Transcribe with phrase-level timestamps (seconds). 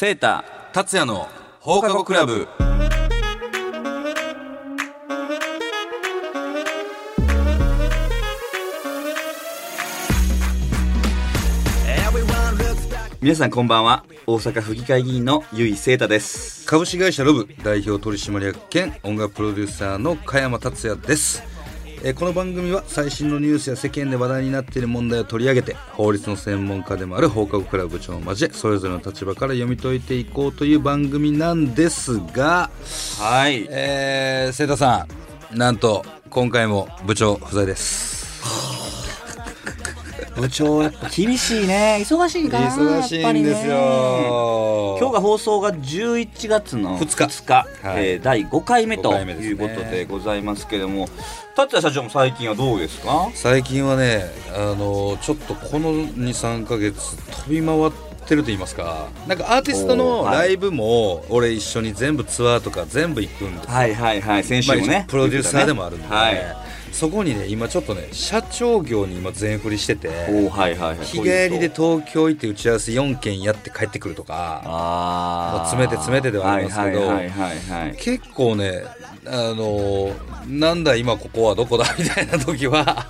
[0.00, 1.28] セータ達也の
[1.60, 2.48] 放課後クラブ。
[13.20, 14.06] 皆さんこんばんは。
[14.26, 16.64] 大阪府議会議員の由井セータです。
[16.64, 21.42] 株式会社ロブ代表取締役兼音楽プロデューサーの加山達也です。
[22.02, 32.70] えーこの番組は最新のニュースや世間で話題になっている問題を取り上げて法律の専門家でもある放課後クラブ部長を交えそれぞれの立場から読み解いていこうという番組なんですが
[33.18, 33.66] はい。
[33.70, 35.06] えー、瀬田さ
[35.54, 38.19] んなんと今回も部長不在です
[40.36, 41.98] 部長やっぱ厳しいね。
[42.00, 43.74] 忙しいかな忙しいんですよ。
[43.74, 44.98] ね。
[45.00, 47.24] 今日が放送が11月の二日。
[47.24, 47.54] 2日、
[47.86, 48.08] はい。
[48.08, 49.50] えー第5回目と5回目ですね。
[49.50, 51.08] いうことでございますけども
[51.56, 53.28] 達也社長も最近はどうですか？
[53.34, 57.90] 最近はねあのちょっとこの23か月飛び回っ
[58.26, 59.08] てると言いますか。
[59.26, 63.72] なんかアーティストのライブも俺一緒に全部ツアーとか全部行くんですよ。
[63.74, 64.44] はいはいはい。
[64.44, 64.88] 先週もね。
[64.88, 66.14] まあプロデューサーでもあるんで、ね。
[66.14, 66.56] はい
[66.92, 78.84] そこにね今ちょっとね社長業に今全振りしててはいはいはい日帰りで東京行って打ち合わせ4件やって帰ってくるとかああまあ詰めて詰めてではありますけどはいはいはいはい、はい、結構ね
[79.26, 80.12] あの
[80.46, 83.06] なんだ今ここはどこだみたいな時は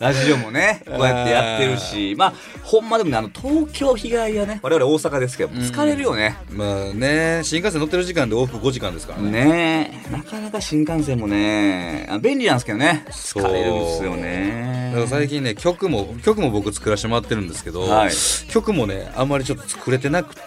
[0.00, 2.14] ラジオもねこうやってやってるし。
[2.16, 9.30] まあほんまでもねあの東京日帰りはね我々大阪ですけど疲れるよね、まあね新幹線乗ってる時間で往復5時間ですからね。
[9.30, 13.04] ねえなかなか新幹線もねあ便利なんですけどね。
[13.10, 14.90] 疲れるんですよね。
[14.92, 18.10] だから最近ね曲も曲も僕作らせてもらってるんですけど、はい。
[18.48, 20.42] 曲もねあんまりちょっと作れてなくて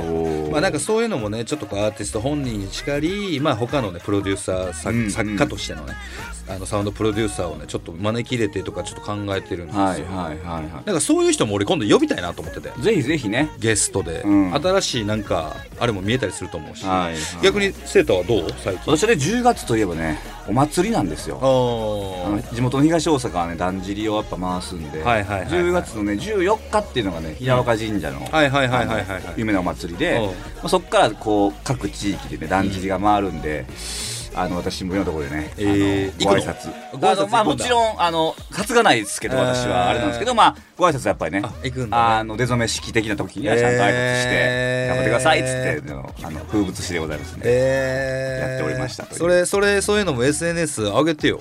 [0.00, 0.50] おー。
[0.52, 5.94] まあなんかそういうのもねちょっとこうアーティスト本人にしかりまあ他のねプロデューサー作,、うんうん作家としてのね
[6.48, 12.72] あのサウンドプロデューサーをねちょっと招き入れてとかちょっと考えてるんですよ、はいはいはいはなんかそういう人も俺今度呼びたいなと思ってて。
[12.78, 13.50] いぜひぜひね。
[13.58, 14.54] ゲストで、うん。
[14.54, 18.50] 新しいなんかあれも見えたりすると思うし、はいはい逆にセーターはどう？
[18.62, 18.96] 最近。
[18.96, 21.38] 私はね10月といえばねお祭りなんですよ。
[22.52, 25.48] 地元の東大阪はねだんじりをやっぱ回すんで、はいはいはいはい。
[25.48, 29.42] 10月のね14日っていうのがね平岡神社のはいはいはいはいはいはい。
[29.42, 30.26] あのお祭りで、うん。
[30.26, 30.32] ま
[30.64, 33.64] あ、そこからこう各地域でねだんじりが回るんで、
[34.34, 36.72] あの私もいろんなところでね、えーご挨拶。
[36.92, 42.02] あのまあもちろんあの担がないですけどえー私はあれなんですけどまあご挨拶やっぱりねあ行くんだね。
[42.18, 44.94] あの出初め式的な時にはちゃんと挨拶して、えー。
[44.94, 51.40] 頑張ってくださいっつってあのあの風物詩でございますね、えー、やっておりましたそれそれそういうのも SNS 上げてよ。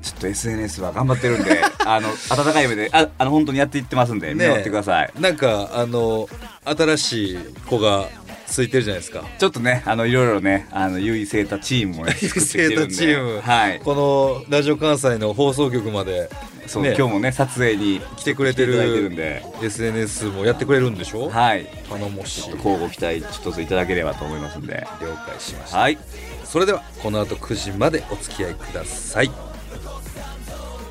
[0.00, 6.28] ちょっと SNS は頑張ってるんで あの温かい目でああの本当にやっていってますんで見守ってください、なんかあの
[6.64, 8.06] 新しい子が
[8.50, 9.24] ついてるじゃないですか。
[9.38, 12.76] ちょっとねあのいろいろねあの優位セータチームもね 作ってきてるんで。
[12.76, 13.40] セータチーム。
[13.40, 13.80] はい。
[13.84, 16.30] このラジオ関西の放送局まで
[16.66, 16.94] そう、ね。
[16.98, 19.44] 今日もね撮影に来てくれてるんで。
[19.62, 21.28] SNS もやってくれるんでしょ？
[21.28, 21.66] はい。
[21.88, 22.50] 頼もしい。
[22.56, 24.86] 交互期待ちょっといただければと思いますんで。
[25.00, 25.78] 了解しました。
[25.78, 25.98] はい。
[26.44, 29.30] それではこの後9時までお付き合いください。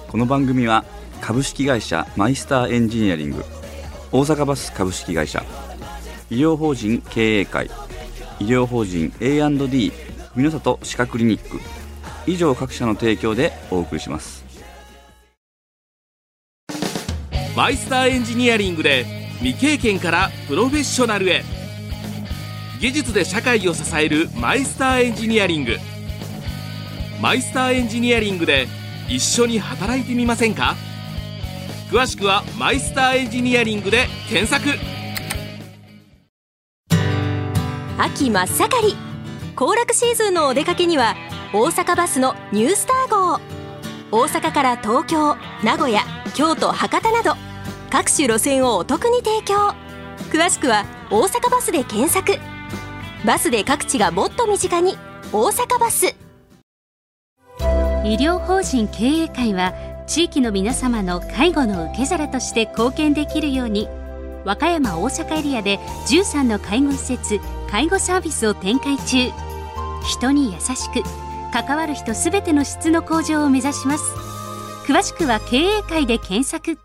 [0.08, 0.86] この番組は
[1.22, 3.44] 株式会社マイスターエンジニアリング。
[4.12, 5.44] 大阪バス株式会社
[6.30, 7.70] 医療法人経営会
[8.40, 9.92] 医療法人 A&D
[10.36, 11.60] 美濃里歯科クリニック。
[12.28, 14.46] 以上各社の提供でお送りします。
[17.56, 19.06] マイスターエンジニアリングで
[19.40, 21.44] 未経験からプロフェッショナルへ。
[22.80, 25.78] 技術で社会を支えるマイスターエンジニアリング。
[27.20, 28.68] マイスターエンジニアリングで
[29.10, 30.76] 一緒に働いてみませんか？
[31.90, 34.78] 詳しくはマイスターエンジニアリングで検索。
[38.00, 38.96] 秋真っ盛り。
[39.56, 41.16] 行楽シーズンのお出かけには
[41.52, 43.40] 大阪バスのニュースター号。
[44.12, 46.02] 大阪から東京名古屋
[46.36, 47.34] 京都博多など
[47.90, 49.74] 各種路線をお得に提供。
[50.32, 52.38] 詳しくは大阪バスで検索。
[53.26, 54.96] バスで各地がもっと身近に
[55.34, 56.16] 大阪バス。
[58.06, 59.74] 医療法人経営会は
[60.06, 63.90] 地域の皆様の介護の受け皿として貢献できるように
[64.48, 65.78] 和歌山大阪エリアで
[66.08, 69.30] 13の介護施設介護サービスを展開中。
[70.06, 71.04] 人に優しく
[71.52, 74.06] 関わる人すべての質の向上を目指します。
[74.86, 76.80] 詳しくは経営会で検索。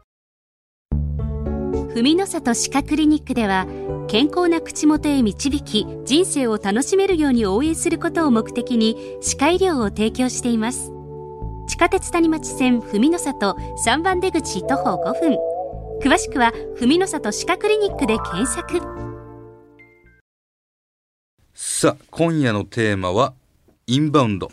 [1.94, 3.68] 文の里歯科クリニックでは
[4.08, 10.90] 健康な口元へ導き人生を楽しめるように応援することを目的に歯科医療を提供しています。
[11.68, 13.56] 地下鉄谷町線文の里
[13.86, 15.51] 3番出口徒歩5分。
[16.02, 18.80] 詳しくは文の里歯科クリニックで検索。
[21.54, 23.34] さあ今夜のテーマは
[23.86, 24.50] インバウンド。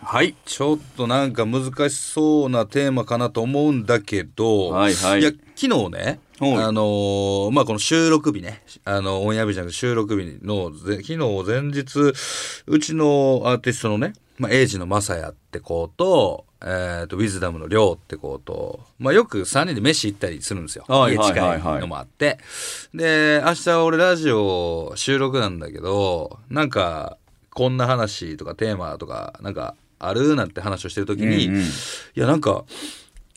[0.00, 0.36] はい。
[0.44, 6.54] ちょっとなんか難しそうなテーマかなと思うんだけど、はいはいや昨日ねはい。
[6.58, 12.12] あのーまあ、この収録日ね、あの、オンエア日じゃなくて収録日のぜ、昨日前日、
[12.66, 20.84] うちのアーティストのね、まあ、エイジのマサヤって子と、えっ、と、ウィズダムのリョウって子と、まあ、よく3人で飯行ったりするんですよ。
[20.86, 22.38] はい家近はいはいはいいのもあって。
[22.94, 27.18] で、明日俺ラジオ収録なんだけど、なんか、
[27.50, 31.64] こんな話とかテーマとか、なんか、あるなんて話をしてるときに、うんうんい
[32.14, 32.64] や、なんか、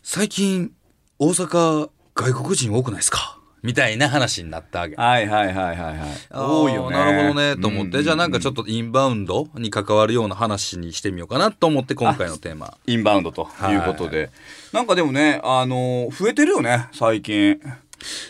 [0.04, 0.72] 最近、
[1.18, 3.35] 大阪、外国人多くないですか？
[3.66, 4.96] みたいな話になったわけ。
[4.96, 5.98] はいはいはいはいはい。
[6.32, 6.96] 多いよね。
[6.96, 12.78] なるほどね、と思って、うじゃあなんかちょっとインバウンドに関わるような話にしてみようかなと思って、今回のテーマ。
[12.86, 14.30] インバウンドということで。
[14.72, 17.60] なんかでもね、あの、増えてるよね、最近。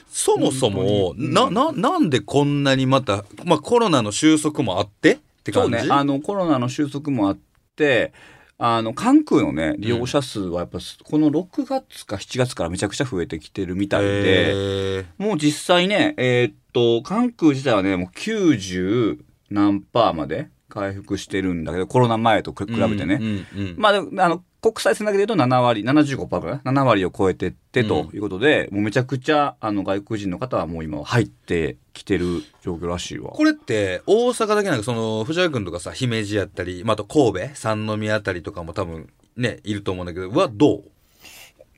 [0.08, 5.78] そもそも、な、な、なんでこんなにまた、まあコロナの収束もあってって感じ？
[5.80, 7.38] そうね、あの、コロナの収束もあっ
[7.76, 8.14] て、
[8.58, 19.20] あの、関空のね、利用者数はやっぱ、この6月か7月からめちゃくちゃ増えてきてるみたいで、もう実際ね、えーっと、関空自体はね、もう90
[19.50, 23.20] 何パーまで回復してるんだけど、コロナ前と比べてね。
[23.78, 33.30] まあ、あの、国際線だけで言うと7割、75%かな ?7 割を超えてってということで、もうめちゃくちゃ、あの、外国人の方はもう今は入ってきてる状況らしいわ。
[33.30, 40.84] これって大阪だけなんかその藤原君とかさ姫路やったり、まあ、あと神戸三宮あたりとかも多分ねいると思うんだけどはどう？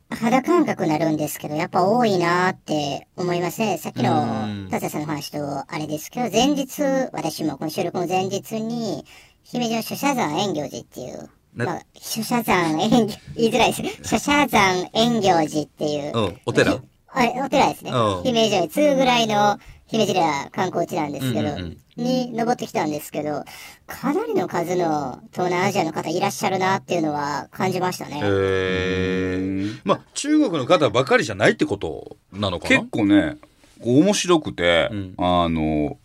[0.09, 3.77] 肌感覚になるんですけど、やっぱ多いなって思いますね。
[3.77, 6.81] さっきうんの達也さんの話とあれですけど、前日、
[7.11, 9.05] 私もこの収録の前日に、
[9.43, 11.23] 姫路の諸社山遠行寺っていう、な
[11.65, 14.09] まあ、諸社山遠行、 言いづらいです。
[14.09, 16.79] 諸社山遠行寺っていう、うんお寺？
[17.09, 17.91] あれ、お寺ですね。
[17.91, 18.23] うん。
[18.23, 21.77] 姫路より次ぐぐらいの姫路では観光地なんですけど、うんうんうん。
[21.97, 23.43] に登ってきたんですけど、
[23.87, 28.21] かなりの数の東南アジアの方いらっしゃるなっていうのは感じましたね。
[28.23, 32.77] えー、まあ中国の方ばかりじゃないってことなのかな？
[32.77, 33.37] 結構ね、
[33.81, 35.13] 面白くて、うん。
[35.17, 35.97] あの、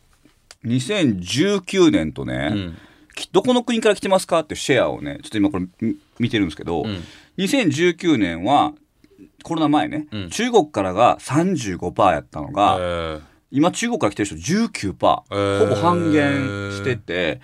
[0.64, 2.72] 2019年とね、うん。
[2.72, 2.78] き
[3.32, 7.02] どこの国から来てますかってシェアをね、ちょっと今これみ見てるんですけど、うん。
[7.38, 8.72] 2019年は、
[9.42, 10.30] コロナ前ね、うん。
[10.30, 13.20] 中国からが35%やったのが、えー。
[13.50, 17.40] 今中国から来てる人19%、えーほぼ半減してて、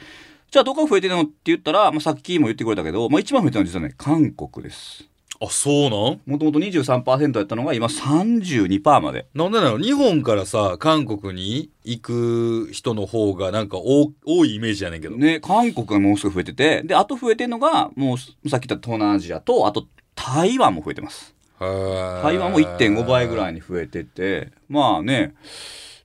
[0.50, 5.06] じゃあどこが増えてるのって言ったら、まあ、さっきも言ってくれたけど、まあ、一番増えてるのは実はね、韓国です。
[5.40, 6.20] あそうなん？
[6.26, 9.26] もともと23%やったのが今32%まで。
[9.34, 21.34] なんでなの日本からさ韓国に行く人の方がなんか多多いイメージやねんけど、ね、韓国がもうすぐ増えてて、で、あと増えてるのが、もうさっき言った東南アジアと、あと台湾も増えてます。
[21.60, 25.34] 台台湾も1.5倍ぐらいに増えてて、まあね、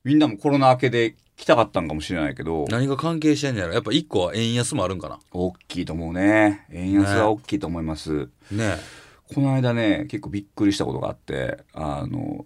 [0.03, 3.73] みんなもコロナ明けで来たかったんかもしれないけど、何が関係してんのやろ？
[3.73, 5.19] やっぱ一個は円安もあるんかな？
[5.31, 6.65] 大きいと思うね。
[6.71, 8.29] 円安は大きいと思います。
[8.51, 8.77] ね
[9.33, 12.45] この間ね、結構びっくりしたことがあって、あの、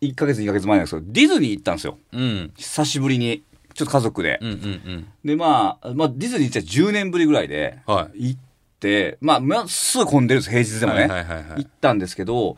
[0.00, 1.98] 1ヶ月2ヶ月前なんですけど、ディズニー行ったんですよ。
[2.12, 3.42] うん久しぶりに。
[3.74, 4.38] ちょっと家族で。
[4.42, 4.58] うんうんう
[4.98, 8.40] んで、まあ、まあ、ディズニー行って10年ぶりぐらいで、はい行っ
[8.80, 11.00] て、まあ、まあ、すぐ混んでるんです、平日でもね。
[11.02, 12.56] はいはいはいはい行ったんですけど、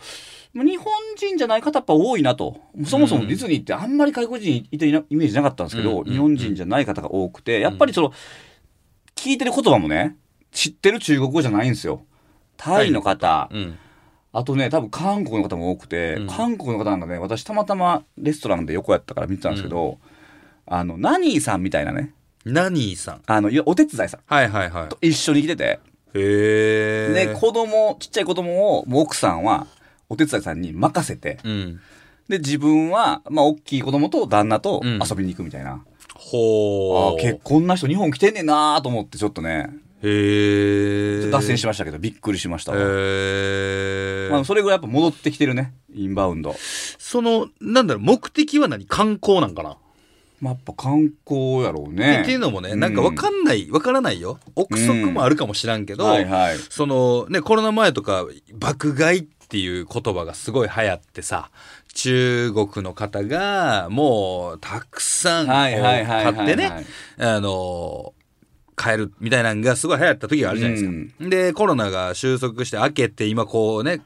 [0.52, 0.86] まあ日本
[1.16, 2.60] 人じゃない方やっぱ多いなと。
[2.86, 8.12] そもそもディズニーってあんまり外国人いてイメージなかったんですけど、うん日本人じゃない方が多くて、やっぱりその、
[9.16, 10.16] 聞いてる言葉もね、
[10.52, 12.04] 知ってる中国語じゃないんですよ。
[12.56, 13.78] タイの方、うん。
[14.32, 16.26] あとね、多分韓国の方も多くて、うん。
[16.26, 19.98] 韓国の方なんかね、私たまたまレストランで横やったから見てたんですけど、
[20.66, 22.12] あの、ナニーさんみたいなね、
[22.44, 23.22] ナニーさん。
[23.26, 24.20] あの、お手伝いさん。
[24.26, 24.88] はいはいはい。
[24.88, 25.80] と一緒に来てて、
[26.14, 29.66] へえで、子供、ちっちゃい子供を、もう奥さんは、
[30.08, 31.80] お手伝いさんに任せて、うん。
[32.28, 34.98] で、自分は、まあ、大きい子供と旦那とうん。
[34.98, 35.72] 遊びに行くみたいな。
[35.72, 39.68] あほうあ、結構こんな人日本来てんねんなーと思って、ちょっとね、
[40.04, 42.78] へえ脱線しましたけど、びっくりしましたわ。
[42.78, 46.54] へえまあ、それぐらいやっぱ戻ってきてるね、インバウンド。
[46.98, 48.86] そのなんだろう目的は何？
[48.86, 49.76] 観光なんかな？
[50.40, 52.22] まあ、やっぱ観光やろうっね。
[52.26, 54.38] ていうのもね、なんかわかんない、わからないよ。
[54.56, 56.58] 憶測もあるかもしらんけど、はいはい。
[56.58, 61.50] そのね、コロナ前とか、爆買いっていう言葉がすごい流行ってさ、
[61.94, 66.84] 中国の方がもうたくさん買ってね、
[67.16, 68.12] あの、
[68.76, 71.28] 買えるみたいなのがすごい流行った時があるじゃないですか。
[71.28, 74.00] で、コロナが収束して明けて、今こうね、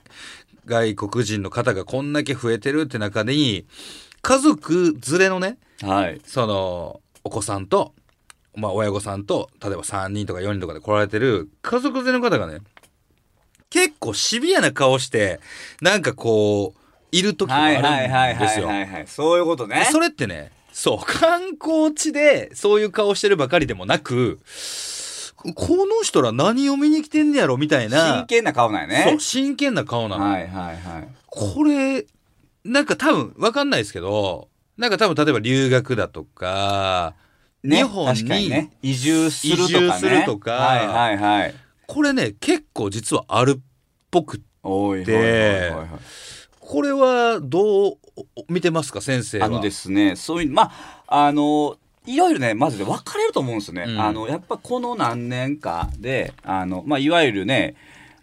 [0.66, 3.66] 外国人の方がこんだけ増えてるって中に、
[4.22, 6.20] 家族連れのね、はい。
[6.24, 7.94] その、お子さんと、
[8.54, 12.58] まあ、親御さんと、例えば3人とか4人とかで来られてる家族連れの方がね、
[13.70, 15.40] 結構シビアな顔して、
[15.80, 16.80] なんかこう、
[17.12, 18.66] いる時がはいはいはいあるんですよ。
[18.66, 19.06] はいはい。
[19.06, 19.88] そういうことね。
[19.90, 24.38] それってね、そう、観光地でそういう顔してるばかりでもなく、
[25.54, 28.18] この人ら何を見に来てんねやろみたいな。
[28.18, 29.06] 真剣な顔なんやね。
[29.10, 30.24] そう、真剣な顔なの。
[30.24, 31.08] はいはいはい。
[31.26, 32.06] これ、
[32.64, 37.14] なんか多分わかんないですけどなんか多分例えば留学だとか、
[37.64, 41.54] 日本にね移住するとかね移住するとかはいはいはい
[41.86, 43.60] これね結構実はあるっ
[44.10, 45.04] ぽくおいいい
[46.60, 47.98] これはどう
[48.48, 49.46] 見てますか先生は？
[49.46, 50.70] あのですねそういうま
[51.06, 54.00] ああのいろいろねまずね分かれると思うんですよね、うん。
[54.00, 57.74] あのやっぱこの何年かであの、まあ、いわゆるね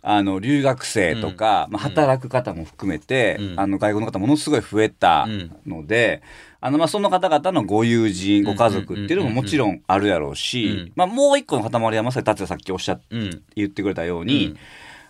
[0.02, 3.60] あの留学生とか、まあ、働く方も含めて、うん。
[3.60, 5.28] あの外国の方ものすごい増えた
[5.66, 6.22] ので、
[6.62, 10.92] あのまあその方々のご友人ご家族っていうのももちろんあるやろうし、うん。
[10.96, 13.42] まあ、もう一個の塊はまさに達也さっきおっしゃっうん。
[13.56, 14.58] 言ってくれたように、うん。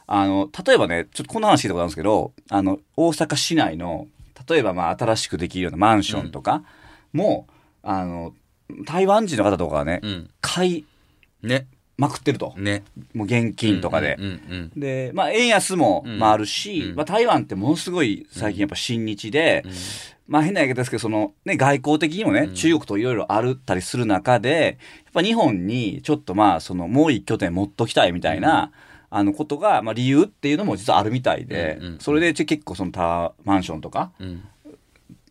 [0.08, 4.08] あの例えばねちょっとこの話聞いたことあるんですけどあの大阪市内の
[4.50, 6.64] 例えばまあ新しくできるようなマンションとか
[7.14, 7.48] も、
[7.84, 8.34] あの
[8.86, 10.30] 台湾人の方とかがね、うん。
[10.42, 10.86] 買い
[11.44, 11.68] ね。
[11.98, 12.84] まくってると、ね。
[13.14, 14.18] もう現金とかで。
[14.20, 16.20] うんうんで、まあ、円安も、うん。
[16.20, 16.96] まあ、あるし、うん。
[16.96, 19.64] まあ、台湾ってものすごい最近やっぱ親日で、
[20.28, 22.54] まあ変な言い方ですけど、そのね、外交的にもね、うん。
[22.54, 28.72] 中国といろいろあるったりする中で、やっぱ日本にちょっとまあ、そのもう一拠点持っときたいみたいな、
[29.18, 34.44] あのことが、まあ理由っていうのも実はあるみたいで、うんうんそれでちょ結構そのタワーマンションとか、うん。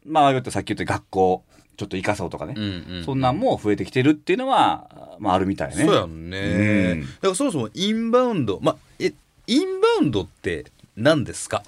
[0.07, 1.45] まあさっき言った学校、
[1.77, 5.85] ちょっと生かそうとかね、うんうんそんなんも増えてきてるっていうのは、まああるみたいね。
[5.85, 7.01] そうやんね、うん。
[7.03, 9.13] だからそもそもインバウンドまあえ
[9.47, 10.65] インバウンドって
[10.97, 11.63] 何ですか？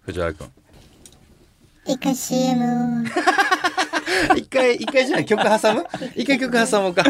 [0.00, 0.48] 藤原君。
[1.86, 3.04] 一回 CM
[4.36, 5.84] 一回一回じゃない曲挟む？
[6.16, 7.02] 一回曲挟もうか。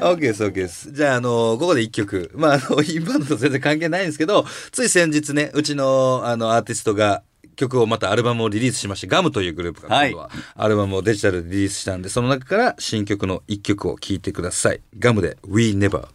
[0.00, 0.92] OK です OK です。
[0.92, 2.30] じゃああのここで一曲。
[2.34, 7.22] まああのインバウンドと全然関係ないんですけどつい先日ねうちのあのアーティストが
[7.56, 10.10] 曲をまたアルバムをリリースしましてガムというグループがはい。
[10.10, 14.80] 今度はアルバムをデジタルでリリースしたんでその中から新曲の一曲を聴いてください。
[14.98, 16.06] ガムで We Never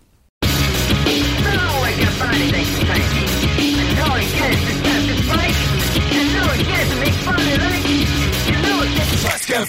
[9.52, 9.60] 自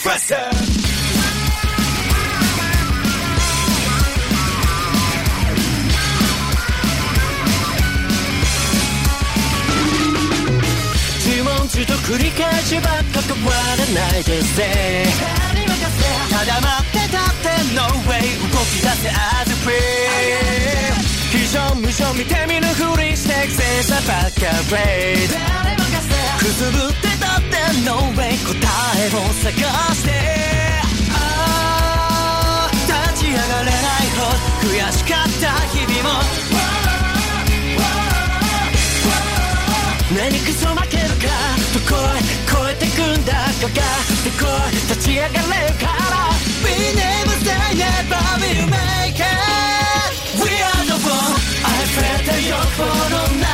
[11.42, 15.04] 問自答繰り返しばっか変わらないでぜ
[16.30, 19.74] ただ待ってたって No way 動き出せ as a free
[21.32, 25.26] 非常無常見て見ぬふりして前者ばっか Wait
[26.38, 27.11] くすぶって
[27.72, 28.52] たって No way 答
[28.98, 29.52] えを探
[29.94, 30.10] して。
[31.14, 31.16] あ
[32.68, 34.20] あ立ち上がれないほ
[34.60, 36.20] ど悔しかった日々も。
[40.14, 41.24] 何くそ負けるか
[41.72, 43.80] どこへ越えてくんだかが
[44.22, 45.40] でこい立ち上がれる
[45.80, 46.28] から
[46.62, 47.48] We never say
[47.80, 49.24] never will make it
[50.36, 51.32] We are the one
[51.64, 53.51] 溢れた欲望の中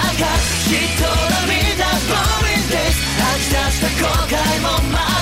[3.78, 5.17] した後悔もま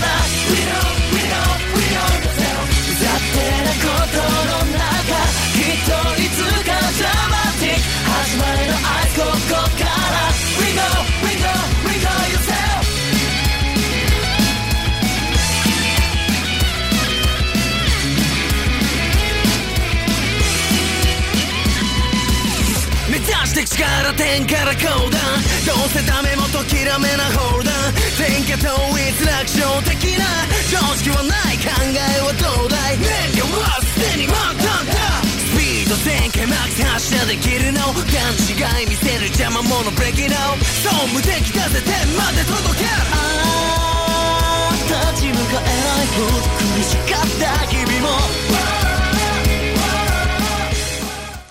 [23.76, 25.21] 力点から高段
[25.68, 30.25] どうせダメもときらめなホールダウン天下統一楽勝的な。
[30.73, 32.99] 常識はない考えはどうだい。
[32.99, 34.97] 燃料はすでに満タンだ。
[35.28, 37.92] スピード全開マックス発射できるの。
[37.92, 42.88] 勘違い見せる邪魔者ブレーキのそう無敵だぜ天まで届け。
[43.12, 46.09] あー立ち向かえない。
[46.16, 48.16] ほど苦しかった日々も。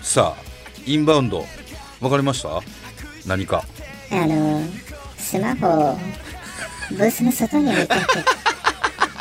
[0.02, 0.42] さあ
[0.86, 1.46] インバウンド。
[2.02, 2.62] わかりました？
[3.26, 3.64] 何か。
[4.12, 4.62] あの
[5.18, 5.98] スマホを
[6.92, 8.26] ブースの外に置いておく。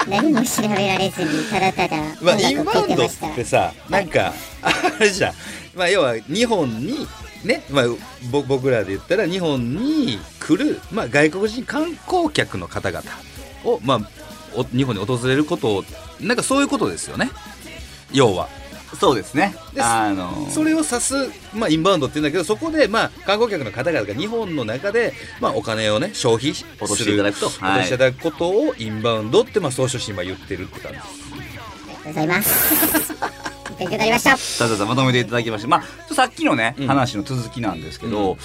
[0.09, 5.35] 何も調べられずにただただ音まあ、イン楽バウンドってさなんかあれじゃん、
[5.75, 7.07] まあ、要は日本に
[7.43, 7.85] ね、まあ、
[8.31, 13.03] ぼ僕らで言ったら日本に来る、まあ、外国人観光客の方々
[13.65, 14.01] を、まあ、
[14.55, 15.85] お日本に訪れることを
[16.21, 17.31] なんかそういうことですよね。
[18.13, 18.49] 要は
[18.97, 19.55] そうですね。
[19.75, 21.15] であのそれを指す、
[21.55, 27.47] まあ、インバウンドって言うんだけどそこで、まあ、観光客の方々が日本の中で、まあ、お金をね消費する落としていただくと。
[27.47, 33.15] 落としていただくことをインバウンドって、まあ、総書士今言ってるって感じありがとうございます。
[33.79, 34.65] 勉強になりました。
[34.65, 36.87] たださんまとめていただきまして、まあ、さっきのね、うん。
[36.87, 38.37] 話の続きなんですけど、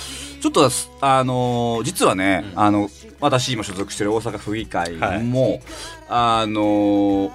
[0.42, 2.60] ちょっとす、あのー実はね、うん。
[2.60, 2.90] あの、
[3.20, 5.62] 私今所属してる大阪府議会も、
[6.08, 7.32] あのー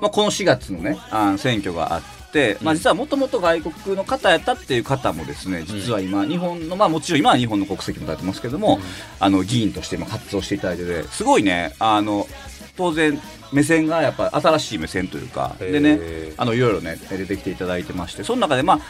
[0.00, 2.19] まあ、この4月のね、あの選挙があって、
[2.60, 8.78] まあ、実はもともと外国の方やったっていう方もですね実は今日本のまあもちろん今は日本の国籍も立ってますけども、
[9.18, 12.26] あの議員として今活動していただいててすごいねあの
[12.76, 13.20] 当然
[13.52, 15.98] 目線がやっぱ新しい目線というかでね
[16.36, 18.80] あのいろいろね出てきていただいてましてその中でまあ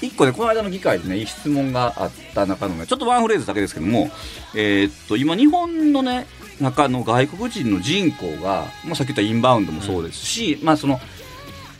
[0.00, 4.10] 一個ねこの間の議会でねいい質問があった中のねちょっとワンフレーズだけですけども
[4.54, 6.26] えーっと今日本のね
[6.60, 10.98] 中の外国人の人口が、まあ、さっき言ったインバウンドもそうですし、まあその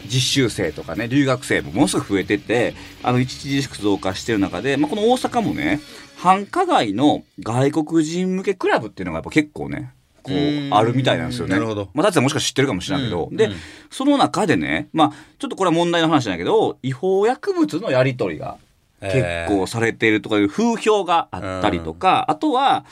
[0.07, 5.81] 実習生とかね留学生もものすごく増えててあの著しく増加してる中で、まあ、この大阪もね
[6.17, 9.93] 繁華街の外国人向けクラブっていうのがやっぱ結構ね
[10.27, 10.75] こううん。
[10.75, 11.55] あるみたいなんですよね。
[11.55, 11.89] なるほど。
[11.95, 13.53] まあ、達也もしかして知ってるかもしれないけど、で、うん。
[13.53, 13.59] うん。
[13.91, 18.59] その中でね、まあ、ちょっとこれは問題の話なんだけど、違法薬物のやり取りが
[19.01, 22.85] 結構されているとかいう風評があったりとか、あとは、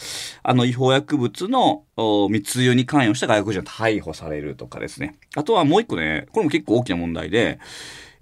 [0.43, 5.17] あの違法薬物のお密輸に関与した外国人が逮捕されるとかですね。
[5.35, 7.59] あとはもう一個ね、これも結構大きな問題で、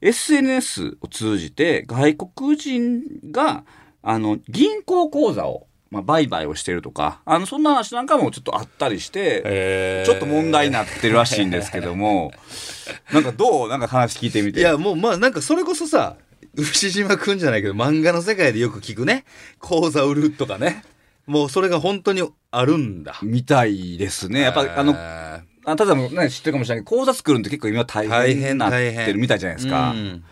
[0.00, 3.64] SNS を通じて外国人が、
[4.02, 10.10] あの、銀行口座を、まあ、売買をしてるとか、あの、そんな話なんかもちょっとあったりして、えー。
[10.10, 12.32] ちょっと問題になってるらしいんですけども、
[13.12, 13.68] なんかどう？
[13.68, 14.60] なんか話聞いてみて。
[14.60, 16.16] いやもうまあなんかそれこそさ
[16.54, 19.24] 牛島くんじゃないけど漫画の世界でよく聞くね。
[19.58, 20.84] 口座売るとかね。
[21.26, 23.18] もうそれが本当にあるんだ。
[23.22, 24.40] みたいですね。
[24.40, 29.92] やっぱ、あの、ああただもね、知ってるかもしれないけど、口座作るのって結構今大大変変になってるみたいじゃないですか。
[29.92, 30.24] うん。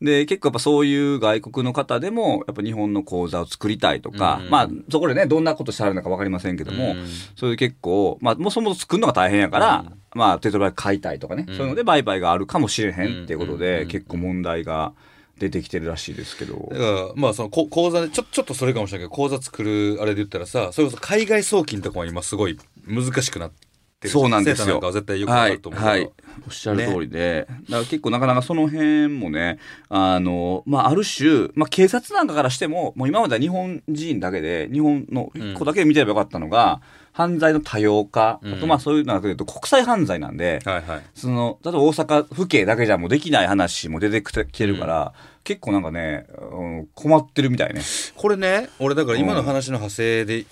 [0.00, 4.50] で、結構やっぱそういう外国の方でも、やっぱ日本の口座を作りたいとか、うん。
[4.50, 7.06] まあ、そこでね、どんなことしてあるのかわかりませんけども、うん。
[7.34, 9.84] そういう結構、まあ、もうそもそも作るのが大変やから、
[10.14, 11.56] まあ、手っ取り早く買いたいとかね、うん。
[11.56, 13.88] そういうので売買があるかもしれへんっていうことで、うん。
[13.88, 14.92] 結構問題が
[15.38, 16.78] 出てきてるらしいですけどだ。
[16.78, 23.56] からまあそのこ口座でちょちょっとそれかもしれないけど口座作るあれで言ったらさそれこそ海外送金とかも今すごい難しくなって
[24.06, 24.80] るそうなんですよ。
[24.92, 26.00] 絶対よくわかると思うはい。
[26.02, 26.12] はい。
[26.46, 36.80] おっしゃる通りで、だから結構なかなかその辺もね、あの、まあ、ある種、まあ、警察なんかからしても、もう今までは日本人だけで、日本の子だけで見てればよかったのが、
[37.18, 38.54] 犯罪の多様化、うん。
[38.54, 41.02] あとまあそういうのだけで言うと国際犯罪なんで、はいはい。
[41.16, 47.80] その、例えば大阪府警だけじゃもうできない話も出てきてるから、結構なんかね、うん困ってるみたいね。
[48.14, 50.46] これね俺だから今の話の派生でい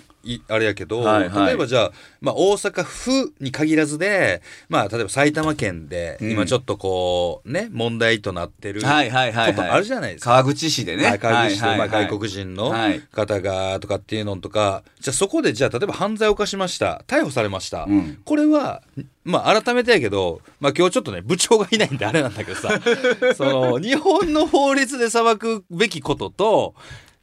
[0.47, 1.47] あれやけど、はいはい。
[1.47, 6.31] 例えばじゃあ、まあ、大阪府に限らずで、まあ、例えば埼玉県でうん。
[6.31, 9.55] 今ちょっとこうね問題となってるこはいはいはいはい。
[9.55, 10.31] とあるじゃないですか。
[10.31, 11.05] 川口市でね。
[11.05, 11.91] はい川口市ではいはいはい。
[11.91, 13.01] まあ、外国人のはい。
[13.11, 17.03] 方がとかっていうのとか、じゃあそこでじゃあ例えば犯罪を犯しました。
[17.07, 18.19] 逮捕されました、うん。
[18.25, 18.81] これは
[19.23, 22.79] まあ改めてやけど、まあ、今日ちょっとね部長がいないんであれなんだけどさ
[23.35, 26.75] その日本の法律で裁くべきことと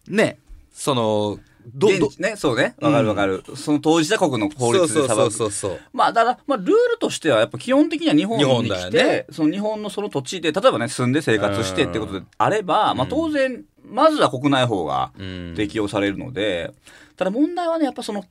[0.08, 0.38] ね
[0.72, 2.74] そのどどね、そうね。
[2.80, 3.42] わかるわかる。
[3.56, 5.30] その当事者国の法律で裁く。
[5.30, 16.72] そうそうまあ、だから、まあ、ルールとしては、やっぱ基本的には日本に来て、ねその日本のその土地で、例えばね、住んで生活してってことであれば、まあ、当然、まずは国内法がうん適用されるので、
[17.16, 18.24] ただ問題はね、やっぱその、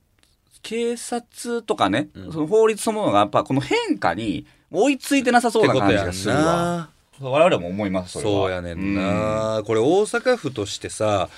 [0.61, 6.89] 警察とかね、その法律そのものが、やっぱこの変化に追いついてなさそうな感じがするわ。
[7.19, 8.31] 我々も思います、それは。
[8.31, 11.29] そうやねんな、これ大阪府としてさ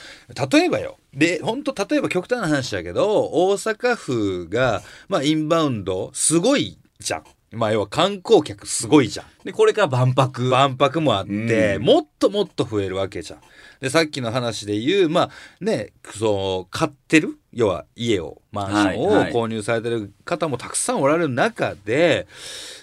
[0.51, 0.97] 例えばよ。
[1.13, 7.23] で本当例えば極端な話だけど大阪府が、まあ、インバウンドすごいじゃん。
[7.51, 9.25] まあ要は観光客すごいじゃん。
[9.45, 10.49] で、これから万博。
[10.49, 11.83] 万博もあって、うん。
[11.83, 13.39] もっともっと増えるわけじゃん。
[13.79, 15.29] でさっきの話で言うまあ
[15.61, 17.38] ねそう買ってる？
[17.53, 19.33] 要は家をマンションをはいはい。
[19.33, 22.27] 購入されてる方もたくさんおられる中で、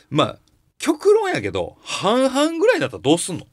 [0.09, 0.39] まあ
[0.83, 3.47] 極論やけど半々ぐらいだったらどうすんの？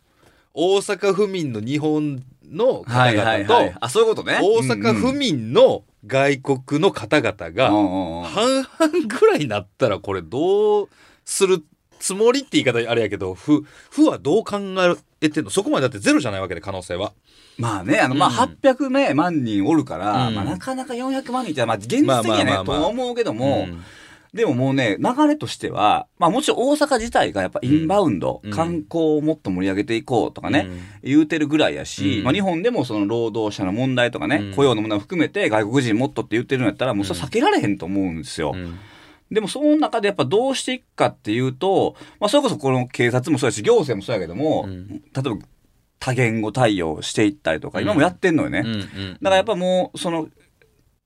[0.56, 3.76] 大阪府民の日本の方々とはい。
[3.80, 4.40] あ、そういうことね。
[4.42, 10.90] 大阪府民の外国の方々が半々ぐらいになったらこれどう
[11.24, 11.64] する
[12.00, 14.58] つもりって言い方あれやけど府府はどう考
[15.22, 15.52] えてんの？
[15.52, 17.14] そこまでだってゼロじゃないわけで可能性は。
[17.60, 18.36] まあね、あの、まあ、うん。
[18.64, 20.36] 800ね万人おるから、うん。
[20.36, 23.84] まあ、なかなか400万人って、まあ、現実的にはね、とは思うけども、うん
[24.34, 28.52] でももうね、流れとしては、まあもちろん大阪自体がやっぱインバウンド、うん。
[28.52, 30.82] 観光をもっと盛り上げていこうとかね、うん。
[31.04, 32.24] 言うてるぐらいやし、うん。
[32.24, 34.56] まあ日本でもその労働者の問題とかね、うん。
[34.56, 38.52] 雇用の問題を含めて外国人もっとって言ってるんやったら、もうそれ避けられへんと思うんですよ。
[38.54, 38.78] うん。
[39.32, 44.88] でもその中でやっぱどうしていくかっていうと、まあそれこそこの警察もそうやし、行政もそうやけども、うん。
[44.88, 45.38] 例えば
[46.00, 48.64] 多言語対応していったりとか、今もやってんのよね。
[48.64, 50.30] だからやっぱもう、その、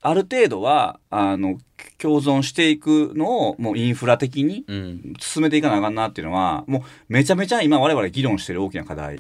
[0.06, 1.58] ある程度は、あの、
[1.98, 5.14] 共存していくのを、もうインフラ的にうん。
[5.18, 9.18] 進めていかなあかんなっていうのは、もうめちゃめちゃ今我々議論してる大きな課題。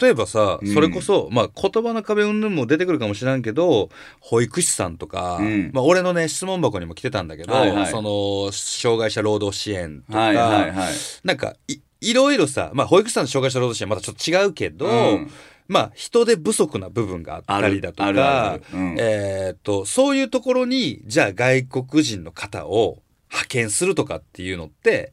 [0.00, 0.74] 例えばさ、うん。
[0.74, 3.88] それこそ、まあ、言葉の壁云々も出てくるかもしれんけど
[4.20, 5.70] 保育士さんとか、うん。
[5.72, 7.86] まあ、俺のね質問箱にも来てたんだけど、はいはい。
[7.86, 10.92] その障害者労働支援とか、はいはいはい。
[11.24, 15.30] なんかいいろいろさ、まあ、保育士さんと障害者労働者はまたちょっと違うけど、うん
[15.68, 18.58] まあ、人手不足な部分があったりだとか
[18.98, 25.12] えーっと、そういうところに、じゃあ外国人の方を派遣するとかっていうのって、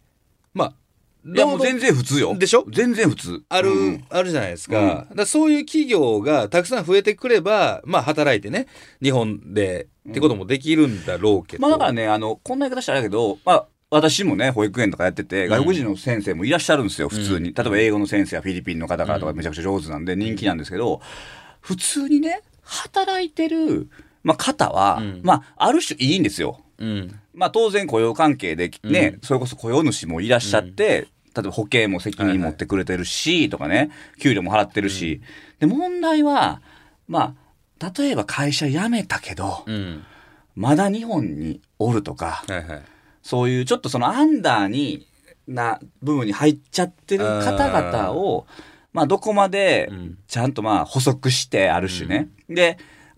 [0.54, 0.74] まあ、
[1.28, 2.36] いやもう全然普通よ。
[2.38, 2.66] でしょ？
[2.72, 3.44] 全然普通。
[3.50, 5.08] ある、うんあるじゃないですか。
[5.10, 8.68] うんだそういう企業がたくさん増えてくれば、まあ働いてね、
[9.02, 11.62] 日本でってこともできるんだろうけど。
[11.64, 17.54] まあだからね、あの、こんな言い方したらだけど、まあ、私もね、保育園とかやってて、外国人の先生もいらっしゃるんですよ、普通に。
[17.54, 21.02] 例えば英語の先生はフィリピンの方からとかめちゃくちゃ上手なんで人気なんですけど、
[21.62, 23.90] 普通にね、働いてる、
[24.24, 26.62] まあ、方は、うんまあ、ある種いいんですよ。
[26.80, 27.20] うん。
[27.34, 35.22] まあ、当然雇用関係でね、うんそれこそ雇用主もいらっしゃって、例えば保険も責任持ってくれてるし、とかね、給料も払ってるし。
[35.60, 36.62] で、問題は、
[37.08, 37.36] ま
[37.80, 40.04] あ、例えば会社辞めたけど、うん。
[40.56, 42.44] まだ日本におるとか。
[43.26, 45.08] そういうちょっとそのアンダーに
[45.48, 48.46] な部分に入っちゃってる方々を、
[48.94, 50.18] まあどこまでうん。
[50.28, 52.30] ちゃんとまあ補足してある種ね。
[52.48, 52.78] で、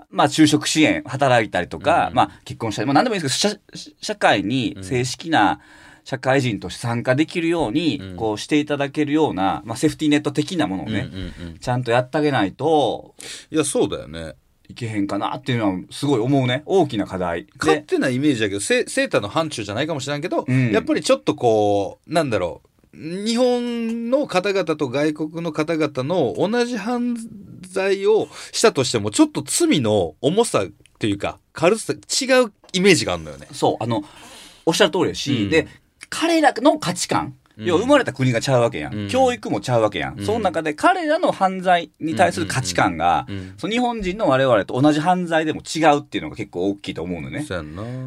[0.10, 2.16] まあ就職支援、働いたりとか、うん。
[2.16, 5.60] まあ結婚したり、まあ何でもいいんですけど、社社会に正式な
[6.06, 8.16] 社会人として参加できるように、うん。
[8.16, 11.58] こうしていただけるような、まあセーフティーネット的なものをね、うんうんうん。
[11.60, 13.14] ちゃんとやってあげないと。
[13.52, 14.36] いや、そうだよね。
[14.70, 16.64] いけへんかなっていうのはすごい思うね。
[16.66, 17.48] 大きな課題。
[17.60, 22.62] 勝手なイメージだけど、セセーターの範疇じゃないかもしれんけど、うんやっぱりちょっとこう、なんだろ
[22.94, 27.16] う、日本の方々と外国の方々の同じ犯
[27.62, 30.68] 罪をしたとしても、ちょっと罪の重さっ
[31.00, 31.98] ていうか、軽さ、違
[32.46, 33.48] うイメージがあるのよね。
[33.52, 34.04] そう、あの、
[34.66, 35.68] おっしゃる通りやし、うんで、
[36.10, 38.94] 彼らの価値観、うん要は生まれた国がちゃうわけやん。
[38.96, 39.08] うん。
[39.08, 40.20] 教育もちゃうわけやん。
[40.20, 40.26] うん。
[40.26, 43.54] その中で彼らの犯罪に対する価値観が、うん。
[43.58, 47.46] その日本人の我々と同じ犯罪でも違うっていうのが結構大きいと思うのね。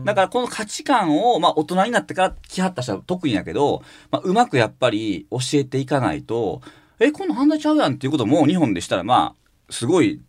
[0.04, 6.62] だからこの価値観を、まあ大人になってから来はった人は特にやけど、まあうまくやっぱり教えていかないと、
[7.00, 10.20] え、こんな犯罪ちゃうやんっていうことも日本でしたらまあ、すごい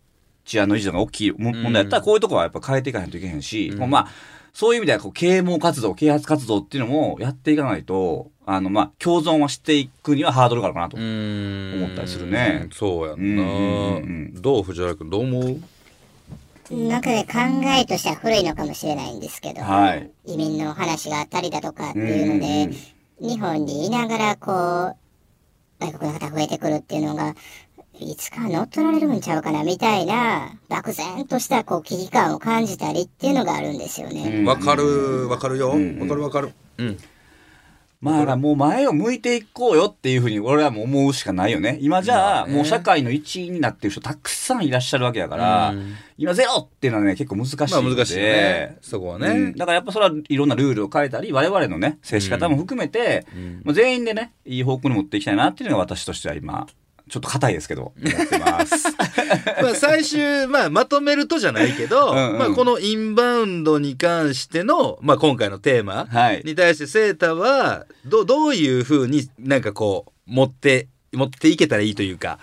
[0.44, 3.78] 治安の維持度が大きいも問題やったらこういうところはやっぱ変えていかないといけへんし、うん。
[3.78, 4.08] もうまあ、
[4.52, 10.96] そういう意味ではこう啓蒙活動、啓発活動っていうのもやっていかないと、あのまあ共存はしていくにはハードルがあるかなと。
[10.96, 11.04] 思
[11.84, 12.68] 思ったりするね。
[12.72, 13.42] そうやんな。
[13.42, 15.60] うんうんうんどう藤原君どう思う？
[16.70, 17.38] なんかね、考
[17.78, 20.10] えとしては古いのかもしれないんですけど、はい。
[20.24, 23.28] 移民の話があったりだとかっていうので、うんうん。
[23.28, 24.96] 日本にいながらこう、
[25.80, 27.34] 外国の方増えてくるっていうのが、
[27.98, 34.30] いつか乗っ取られるんちゃうかなみたいな、漠然としたこう危機感を感じたりっていうのがあるんですよね。
[34.38, 35.70] うんわかる、わかるよ。
[35.70, 36.52] わんかるわかる。
[36.78, 36.98] うん。
[38.00, 41.78] まあだからもう前を向いていこうよっていうふうに俺はもう思うしかないよね。
[41.80, 47.56] 今じゃあもう社会の一員になってる人たくさんいらっしゃるわけだから、うん今ゼロっていうのはね結構難しい。
[47.58, 48.78] まあ難しいよね。
[48.80, 49.28] そこはね。
[49.28, 56.66] うんだからやっぱそれはいろんなルールを変えたり、我々のね、接し方も含めて、んまあ、全員でね、いい方向に持っていきたいなっていうのが私としては今、
[57.12, 58.88] ちょっと硬いですけど、思ってます。
[59.60, 62.38] まあ最終、まあまとめるとじゃないけど、うんうん。
[62.38, 66.42] まあこのインバウンドに関しての、まあ今回のテーマはい。
[66.42, 72.38] に対してセータは、どどういうふうになんかこう、持って、持っていけたらいいというか、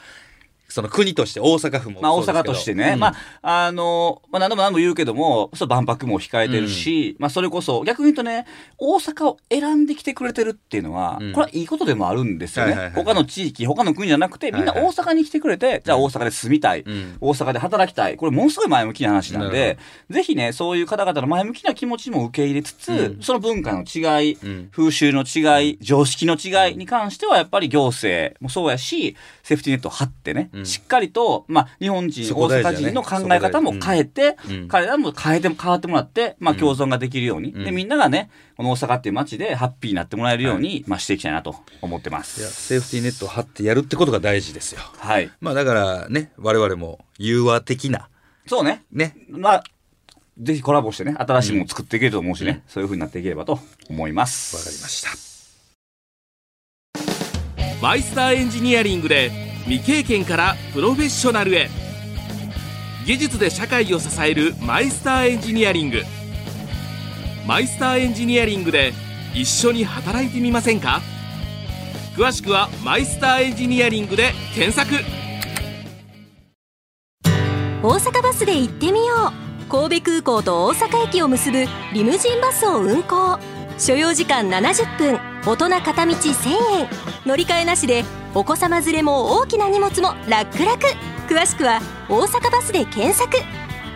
[0.70, 2.30] その国として大阪府もまあ大。
[2.30, 3.00] 阪としてね、うん。
[3.00, 8.46] まあ、あの、まあ何度も何度も言うけども、そう万博も控えてるし、まあそれこそ、逆に言うとね、
[8.78, 11.34] 大阪を選んできてくれてるっていうのは、うん。
[11.34, 12.72] これはいいことでもあるんですよね。
[12.72, 14.84] はいはいはい他の地域、他の国じゃなくて、みんなはい。
[14.84, 17.18] はい大阪に来てくれて、じゃあ大阪で住みたい、うん。
[17.22, 18.18] 大阪で働きたい。
[18.18, 19.78] これものすごい前向きな話なんで、
[20.10, 23.22] ぜひね、そういう方々の前向きな気持ちも受け入れつつ、うん。
[23.22, 24.70] その文化の違い、うん。
[24.72, 42.52] 風習の違い、常識の違いに関しては、やっぱり行政もそうやし、セーフティーネットを張ってね、うんしっかりと、まあ、日本人、大阪人の考え方も変えて、うん彼らも変えても、変わってもらって、まあ、共存ができるように、うんで、みんながね、この大阪っていう街でハッピーになってもらえるように、まあ、していきたいなと思ってまいやす。
[42.68, 44.82] セーフティーネットを張ってやるってことが大事ですよ。
[44.98, 45.32] はい。
[45.42, 48.10] まあだからね、我々も融和的な、
[48.48, 48.84] そうね。
[48.92, 49.64] ね、まあ、
[50.40, 54.56] ぜひコラボしてね、新しいものを作っていけると思うしね、そういう風になっていければと思います。
[54.56, 55.30] わかりました。
[57.82, 61.70] マイスターエンジニアリングで未経験からプロフェッショナルへ。
[63.06, 66.04] 技術で社会を支えるマイスターエンジニアリング。
[67.48, 68.94] マイスターエンジニアリングで
[69.34, 71.02] 一緒に働いてみませんか？
[72.16, 74.96] 詳しくはマイスターエンジニアリングで検索。
[77.82, 79.72] 大阪バスで行ってみよう。
[79.72, 83.40] 神戸空港と大阪駅を結ぶリムジンバスを運行。
[83.78, 85.20] 所要時間70分。
[85.46, 86.90] 大人片道1000円。
[87.26, 88.04] 乗り換えなしで
[88.36, 90.74] お子様連れも大きな荷物も楽々
[91.28, 93.38] 詳しくは「大阪バス」で検索。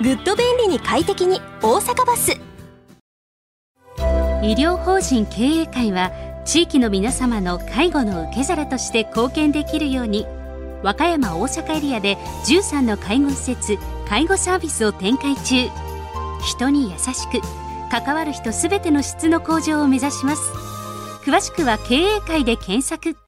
[0.01, 2.31] ぐっと便利に快適に大阪バス。
[4.41, 6.11] 医療法人経営会は
[6.45, 10.25] 地域の皆様の介護の受け皿として貢献できるように
[10.81, 13.77] 和歌山大阪エリアで13の介護施設
[14.09, 15.69] 介護サービスを展開中。
[16.41, 17.39] 人に優しく
[17.89, 20.41] 関わる人すべての質の向上を目指します。
[21.23, 23.22] 詳しくは経営会で検索。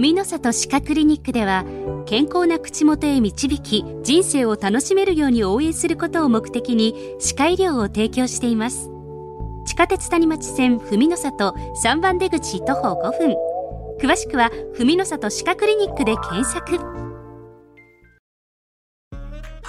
[0.00, 1.64] 文の里歯科クリニックでは
[2.06, 8.90] 健康な口元へ導き人生を楽しめるように応援することを目的に歯科医療を提供しています。
[9.66, 13.36] 地下鉄谷町線文の里3番出口徒歩5分。
[14.00, 16.97] 詳しくは文の里歯科クリニックで検索。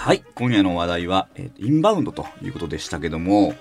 [0.01, 0.23] はい。
[0.33, 3.53] 今夜の話題は、えーインバウンドということでしたけども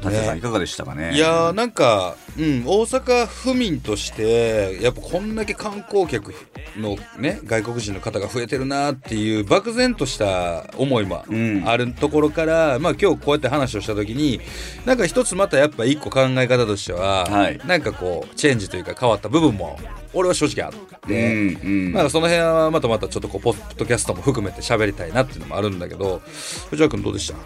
[0.00, 0.38] 達也さんね。
[0.38, 1.12] いかがでしたかね？
[1.12, 6.32] いやーなんか、うん、大阪府民としてやっぱこんだけ観光客
[6.76, 11.64] のね外国人の方が増えてるなっていう漠然とした思いもうん。
[11.66, 14.40] あるところから、まあ今日こうやって話をした時に
[14.86, 17.58] なんか一つまたやっぱ一個考え方としては、はい。
[17.66, 19.80] なんかこうチェンジというか変わった部分も
[20.14, 21.32] 俺は正直あって。
[21.32, 21.92] うんうん。
[21.92, 26.22] まあその辺はまたまたちょっとこうポッドキャストも含めて喋りたいなっていうのもあるんだけど
[26.70, 27.38] 藤原君どうでした？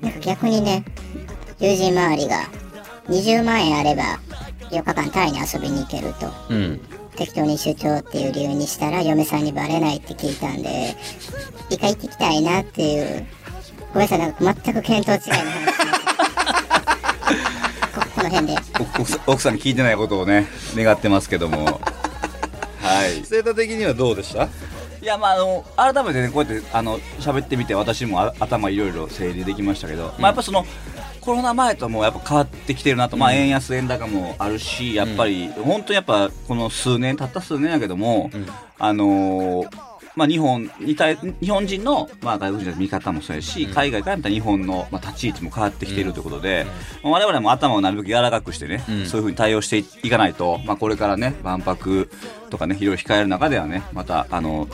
[0.00, 0.84] なんか逆にね、
[1.58, 2.44] 友人周りが
[3.08, 4.18] 20万円あれば
[4.70, 6.30] 4日間タイに遊びに行けると。
[6.50, 6.80] うん。
[7.16, 10.96] 適当に出張っていう理由にしたら嫁さんにバレないって聞いたんで、
[11.70, 13.24] 一回行ってきたいなっていう、
[13.92, 15.73] ごめんなさい、なんか全く見当違いの話
[18.24, 18.56] の辺で。
[18.98, 21.80] 奥さん奥さんに聞いてないことをね願ってますけども。
[22.80, 23.24] はい。
[23.24, 24.48] セータ的にはどうでした？
[25.02, 30.64] いやまああの改めてねこうやってあの喋ってみて私もあ頭いろいろ整理できましたけど、まあやっぱその
[31.20, 38.46] コロナ前ともやっぱ変わってきてるなと、まあ円安円高もあるしやっぱり、本当にやっぱこの数年たった数年やけども、ん。
[38.78, 46.66] あのーまあ、日本に対日本人の、まあ、外国人の見方もそうやし、海外から見た日本の、まあ、立ち位置も変わってきているということで、
[47.02, 49.06] まあ我々も頭をなるべく柔らかくしてね、うん。
[49.06, 52.08] そういうふうに対応していいかないと、まあ、これからね万博
[52.50, 54.68] とかねいろいろ控える中ではねまたあの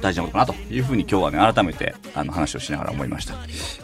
[0.00, 3.34] 大事なことかなというふうに今日はね改めてあの話をしながら思いました。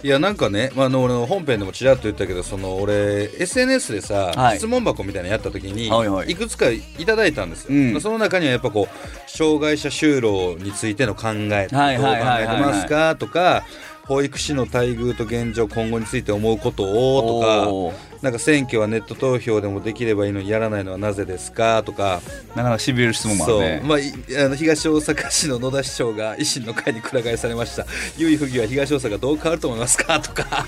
[0.03, 4.59] いやなんかね、まあ、あの俺の本編でもちらっと言ったけどその俺 SNS でさ、はい。
[4.59, 5.89] 質問箱みたいなのやった時に、
[6.31, 8.01] いくつかいただいたんですよ、うん。
[8.01, 13.65] その中にはやっぱこう障害者就労についての考えどう考えはいてますかとか
[14.05, 22.21] 保育士の待遇と現状今後について思うことをとかなんか選挙はネット投票でもできればいいのにやらないのはなぜですかとか。
[22.55, 23.83] なかなかしびれる質問もあるね。
[23.85, 24.13] まあ、い
[24.45, 27.85] あの東大阪市の野田市長が維新の会にくら替えされました。
[28.17, 30.67] 由井府議は東大阪どう変わると思いますかとか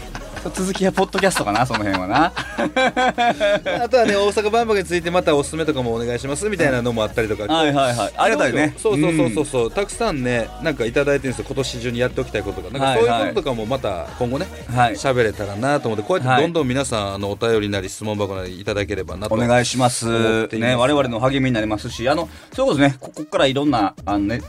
[0.50, 2.33] 続きはポッドキャストかなその辺はな。
[3.85, 7.52] あとはね大阪万博についてまたおすすめとかもお願いしますみたいなのもあったりとか。
[7.52, 8.12] はいはいはい。
[8.16, 8.74] ありがたいね。
[8.76, 9.16] そうそう。
[9.16, 11.44] そうそうそう、たくさんねなんかいただいてるんですよ。
[11.48, 12.70] 今年中にやっておきたいことが。
[12.70, 14.94] なんかそういうこととかもまた今後ねはい。
[14.94, 20.46] 喋、れたらなと思ってこうやってどんどん皆さんあのお便りなり質問箱なりいただければなとお願いします。
[20.48, 22.96] ね我々の励みになりますしあのそういうことね。
[23.00, 24.42] ここからいろんなあの、ね、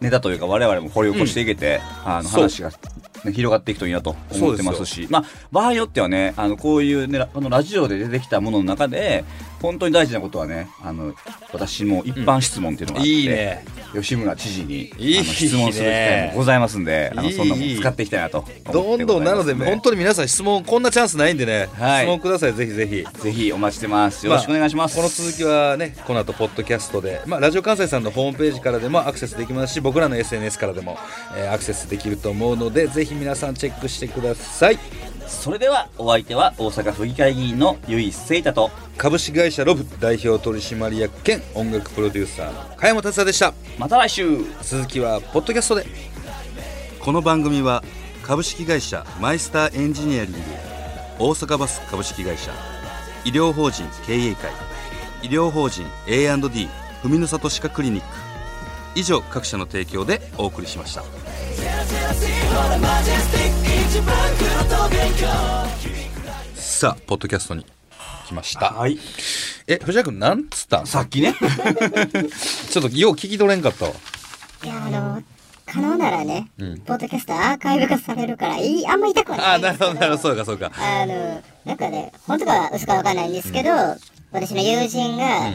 [0.00, 2.70] ネタというか我々も掘り起こしていけて、あのそう話が、
[3.24, 5.06] ね、広がっていくといいなと思ってますし。
[5.10, 9.24] まあ場合によってはねあのこういう、ね、あのラジオで出てきたものの中で
[9.60, 11.14] 本当に大事なことはねあの
[11.52, 13.64] 私も一般質問っていうのがあって、いいね。
[13.94, 15.24] 吉村知事にいいね。
[15.24, 22.04] 質問する機会もございますんであのそんなもん使っていきたいなとどんどんなので本当に皆さん質問こんなチャンスないんでね、はい。
[22.04, 23.20] 質問くださいぜひぜひ。
[23.20, 24.26] ぜひお待ちしてます。
[24.26, 30.98] よろしくお願いします、この続きはねこの後ポッドキャストで、まあ、ラジオ関西さんのホームページからでもアクセスできますし僕らの SNS からでも、
[31.36, 34.78] えーアクセスできると思うのでぜひ皆さんチェックしてください
[35.26, 43.52] それではお相手は大阪府議会議員の由井聖太と株式会社ロブ代表取締役兼音楽プロデューサーの加山達也でした。
[43.78, 44.44] また来週。
[44.62, 45.86] 続きはポッドキャストで。
[47.00, 47.82] この番組は
[48.22, 50.40] 株式会社マイスターエンジニアリング
[51.18, 52.50] 大阪バス株式会社
[53.26, 54.50] 医療法人経営会
[55.22, 56.68] 医療法人 A&D
[57.02, 58.23] 文の里歯科クリニック
[58.94, 61.02] 以上各社の提供でお送りしました。
[66.54, 67.66] さあポッドキャストに
[68.26, 68.70] 来ました。
[68.72, 68.98] はい。
[69.66, 71.34] え藤原君なんつったんさっきね。
[72.70, 73.92] ちょっとよう聞き取れんかったわ。
[74.62, 75.22] いや、あの、
[75.66, 76.78] 可能ならね、うん。
[76.80, 79.94] ポッドキャストアーカイブ化されるから、いい、あんま言いたくはなあいんですけど。
[79.94, 80.28] なるほどなるほど。
[80.28, 80.72] そうかそうか。
[80.76, 83.70] あの、なんかね、本当か嘘かわかんないんですけど、
[84.32, 85.52] 私の友人が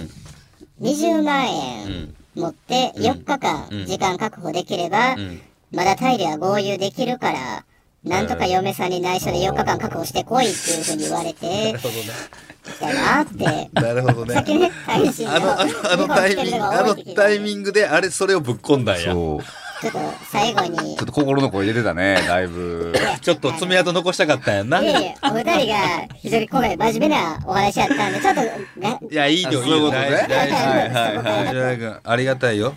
[0.82, 3.86] 20万円持って4日間うん。
[3.86, 5.39] 時間確保できれば、ん。
[5.72, 7.65] まだタイでは合流できるから、
[8.04, 13.70] なんとか嫁さんに内緒で4日間確保してこいっていうふうに言われて、なるほどねきたなって。
[13.74, 14.34] なるほどね。
[14.36, 19.13] さっきね、配信あのあのあのタイミングあのタイミングであれそれをぶっ込んだんや。
[19.13, 19.44] そう
[19.82, 20.78] ちょっと最後に。
[20.78, 22.94] ちょっと心の声出てたねだいぶ。
[23.22, 24.82] ちょっと爪痕残したかったんやんな。
[24.82, 28.42] いやいやお二人が非常に今回真面目なお話やったんでちょっと
[28.82, 30.10] がいやいいよいいよそういうことね。
[30.10, 31.48] 大事大事はいはいはい。
[31.48, 32.76] 藤原君ありがたいよ。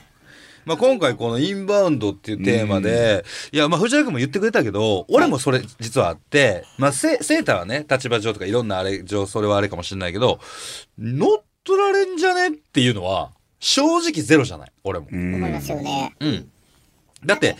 [0.64, 10.38] まあ、今回このインバウンドっていうテーマで、いや、まあ、藤原君も言ってくれたけど、俺もそれ実はあって、まあ、セセーターはね、立場上とかいろんなあれ上、それはあれかもしれないけど、
[10.96, 12.50] 乗っ取られんじゃね？
[12.50, 15.08] っていうのは、正直ゼロじゃない、俺も。
[15.10, 16.14] うん思いますよね。
[16.20, 16.48] うん。
[17.24, 17.56] だって、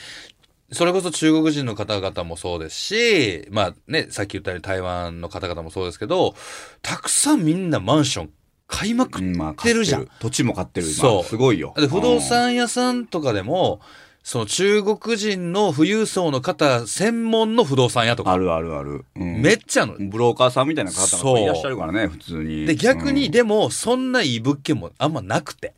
[0.73, 6.35] それこそ中国人の方々もそうですし、まあね、さっき言ったように台湾の方々もそうですけど、
[6.81, 8.31] たくさんみんなマンション
[8.67, 10.09] 買いまくってるじゃん。
[10.19, 10.97] 土地も買ってる今。
[10.97, 11.25] そう。
[11.25, 11.75] すごいよ。
[11.77, 13.81] で、不動産屋さんとかでも、
[14.23, 19.43] その中国人の富裕層の方専門の不動産屋とか、あるあるある、うん。
[19.43, 19.97] めっちゃの。
[19.99, 22.65] ブローカーさんみたいな方そうがいらっしゃるからね普通に。
[22.65, 23.31] で、逆に、うん。
[23.31, 25.75] でも、そんないい物件もあんまなくて。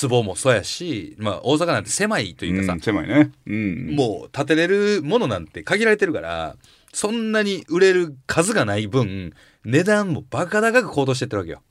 [0.00, 3.32] 壺もそうやし、まあ、大阪なんて狭いというかさ、うん狭いね。
[3.46, 3.96] うん。
[3.96, 6.56] もう建てれるものなんて限られてるから、
[6.92, 9.32] そんなに売れる数がない分、
[9.64, 11.62] 値段もバカ高く高騰してってるわけよ。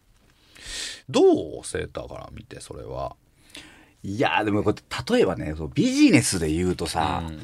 [1.10, 1.22] ど
[1.62, 3.16] うセーターから見て、それは？
[4.04, 7.40] いやーでもこれ例えばねそうビジネスで言うとさ、うん。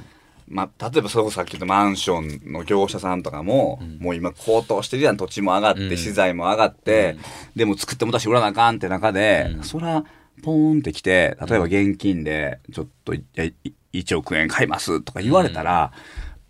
[0.47, 5.97] まあ、例えばそれこそさっき言ったマンションの業者さんとかも、もう今高騰してるやん土地も上がって、うん。
[5.97, 7.15] 資材も上がって、
[7.55, 9.63] でも作っても出して売らなあかんって中で、うん。
[9.63, 10.03] そら
[10.41, 13.53] ポーンってきて例えば現金でちょっといやい
[13.93, 15.91] 1億円買いますとか言われたら、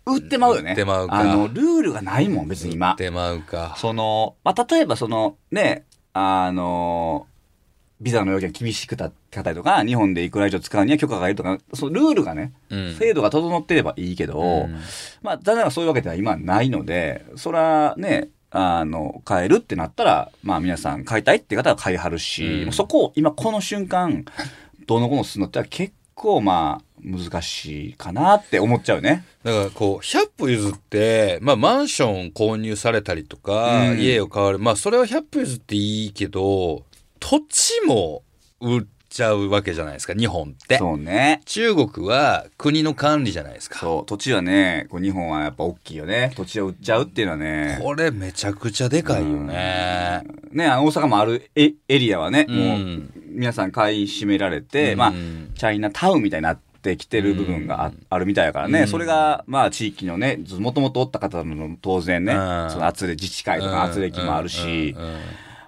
[0.06, 0.70] 売ってまうよね。
[0.70, 1.18] 売ってまうか。
[1.18, 2.96] あのルールがないもん別に今。
[2.98, 3.74] 出まうか。
[3.78, 7.26] その、まあ、例えばそのね、あの、
[8.00, 12.94] ビザの要件が厳しくたったりとか、日本でいくら以上使うには許可がいるとか、そのルールがね、うん。
[12.94, 14.76] 制度が整ってればいいけど、うん。
[15.22, 24.24] まあ、残念ながらそういうわけでは今はないので、そらね、あの、買えるってなったら、まあ皆さん買いたいって方は買いはるし、うんそこを今この瞬間、
[24.86, 29.24] どうのこうのするのっては結構まあ難しいかなって思っちゃうね。
[29.42, 34.64] だからこう、100歩譲って、まあマンション購入されたりとか、うん家を買われる。
[34.64, 36.84] まあそれは100歩譲っていいけど、
[37.20, 38.22] 土地も
[38.60, 38.82] 売っ
[39.12, 40.78] ちゃうわけじゃないですか、日本って。
[40.78, 41.42] そうね。
[41.44, 43.78] 中国は国の管理じゃないですか。
[43.78, 46.32] そう、土地はね、こう日本はやっぱ大きいよね。
[46.34, 47.78] 土地を売っちゃうっていうのはね。
[47.82, 50.22] これめちゃくちゃでかいよね。
[50.52, 55.12] ね、あの大阪もあるエエリアはね、うんもう皆さん買い占められて、うんまあ、
[55.54, 65.16] チャイナタウンみたいになってきてる部分があ,、あるみたいやからね、うんそれが、まあ、地域のね、もともとおった方の当然ね、うんその圧力、自治会とか圧力もあるし、うん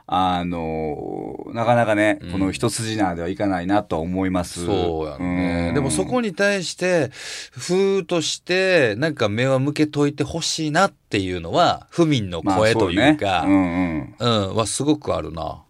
[0.06, 4.66] あのなかなかね、うんこの一筋縄ではいかないなとは思います。
[4.66, 5.70] そうやね。
[5.70, 7.10] んでもそこに対して、
[7.56, 14.48] 風として、なんか目は向けといてほしいなっていうのは、府民のまあ声というか、そうねうんうん。
[14.48, 15.62] うん、はすごくあるな。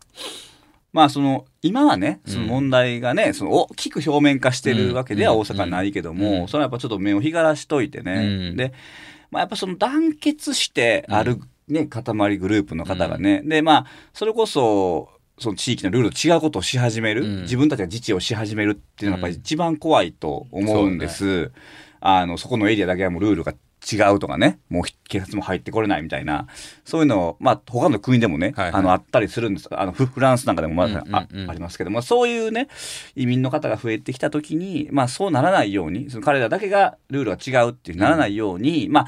[0.93, 8.13] まあその、今はね、その問題がね、その大きく表面化してるわけではうん大阪はないけども、うんそれはやっぱちょっと目を光らしといてね。
[8.13, 8.73] うんで、
[9.31, 17.43] まあやっぱその団結してあるね、塊グループの方がね、で、まあ、それこそ、その地域のルールと違うことをし始める、うん。
[17.43, 21.51] 自分たちが自治をし始めるっていうのがやっぱり一番怖いと思うんです。
[22.01, 23.53] あの、そこのエリアだけはもうルールが
[23.85, 26.47] 違うとかね、もう警察も入ってこれないみたいな、
[26.85, 28.81] そういうのを、まあ、他の国でもね、はいはい。
[28.81, 29.69] あの、あったりするんです。
[29.73, 31.51] あの、フフランスなんかでもまだあ,、うんうんうん。
[31.51, 31.91] ありますけど。
[31.91, 32.69] も、そういうね、
[33.17, 39.07] 移民の方が増えてきたときに、まあ、そうならないように、その彼らだけがルールが違うっていうならないように、まあ、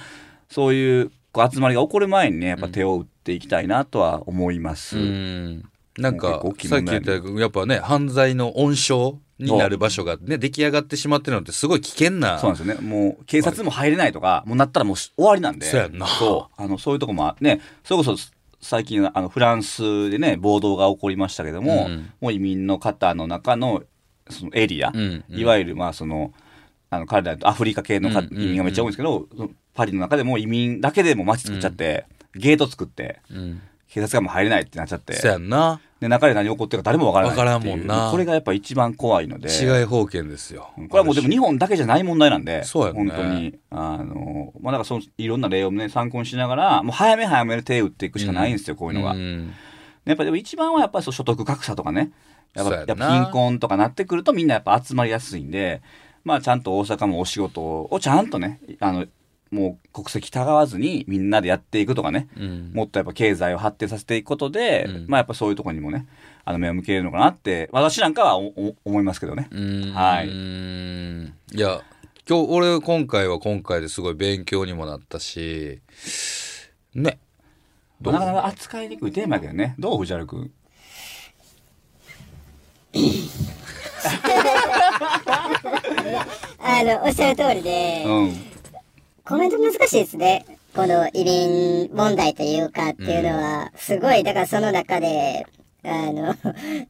[0.48, 4.96] そういうこう集まりが起こる前にね、やっぱ手を打っていきたいなとは思います。
[4.96, 5.68] うん。
[5.98, 12.80] なんかさっき言ったやっぱね犯罪の温床になる場所がね出来上がってしまってるのってすごい危険なそうなんですよね。
[12.80, 15.66] もう、警察も入れないとか、もうなったらもう終わりなんで。
[15.66, 16.62] そうやんなそう。
[16.62, 18.16] あの、そういうとこもあね、それこそ、
[18.62, 23.82] 最近、あの、フランスでね、暴動が起こりましたけども、うんもう移民の方の中の、
[24.30, 26.32] そのエリア、うんうんいわゆる、まあ、その、
[26.90, 29.28] あの、彼ら、アフリカ系の移民がめっちゃ多いんですけど、
[29.74, 33.60] パリの中でも移民だけでも街作っちゃって、ゲート作って、うん。
[33.88, 35.80] 警察がもう入れないってなっちゃって、そうやんな。
[36.00, 37.36] で、中で何起こってるか誰もわからない。
[37.36, 38.10] わからんもんな。
[38.10, 39.48] これがやっぱ一番怖いので。
[39.48, 42.98] 治外法権ですよこれはもうでも日本だけじゃない問題なんで、そうやね。
[42.98, 43.58] 本当に。
[43.70, 49.14] あの、まあだからそのいろんな例をね、参考にしながら、もう早め早めで手を打っていくしかないんですよ、こういうのが。
[49.14, 49.54] ん
[50.04, 52.10] やっぱでも一番はやっぱり所得格差とかね、
[52.54, 55.80] やっぱやっぱ貧困とかなってくるとみんなやっぱ集まりやすいんで、
[56.26, 59.06] まあちゃんと大阪もお仕事をちゃんとね、あの、
[59.52, 62.72] もう国籍たがわずにみんなでやっていくとかね、うん。
[62.74, 65.06] もっとやっぱ経済を発展させていくことで、うん。
[65.06, 66.08] まあやっぱそういうところにもね、
[66.44, 69.46] あの目を向けるのかなって、私なんかはおお思いますけどね。
[69.52, 69.92] うん。
[69.94, 70.28] はい。
[70.28, 71.80] うんいや
[72.28, 75.80] 今日俺今回は今回ですごい勉強にもなったし
[76.92, 77.20] ね。
[78.00, 78.12] どう？
[78.12, 79.76] なかなか扱いにくいテーマやけどね。
[79.78, 79.98] どう？
[79.98, 80.50] 藤原君。
[86.58, 88.56] あの、おっしゃる通りで、うん
[89.28, 90.46] コメント難しいですね。
[90.72, 95.44] この移民問題というかっていうのは、すごい、だからその中で、
[95.82, 96.32] あの、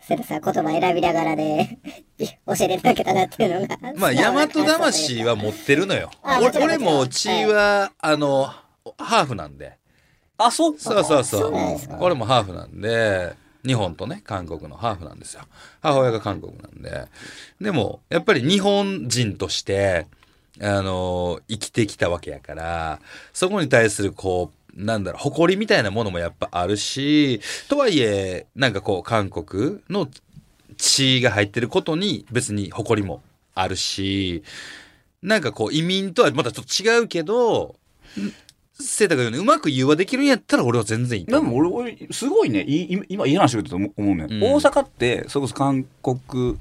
[0.06, 1.78] それさ、言葉選びながらで、
[2.18, 3.78] 教えていただけたなっていうのが。
[3.96, 6.10] まあ、大和魂は持ってるのよ。
[6.22, 8.50] 俺あも血は、あの、
[8.98, 9.78] ハーフなんで。
[10.36, 11.54] あそうそうそうそう。
[12.00, 13.32] 俺もハーフなんで、
[13.66, 15.42] 日本とね、韓国のハーフなんですよ。
[15.82, 17.06] 母親が韓国なんで。
[17.60, 20.06] でも、やっぱり日本人として、
[20.60, 23.00] あの、生きてきたわけやから、
[23.32, 30.08] そこに対するこう、なんだろう、誇りみたいなものもやっぱあるし、とはいえ、なんかこう、韓国の
[30.76, 33.22] 血が入ってることに別に誇りも
[33.54, 34.42] あるし、
[35.22, 37.76] なんかこう、移民とはまたちょっと違うけど、
[38.78, 41.40] セータが言うようまく融和できるんやったら俺は全然いいとで。
[41.40, 42.62] も俺俺すごいね。
[42.62, 44.42] いい今いい話を言うと思うね、うん。
[44.42, 46.58] 大阪ってそれこそ韓国